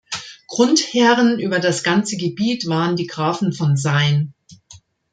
[0.47, 4.33] Grundherren über das ganze Gebiet waren die Grafen von Sayn.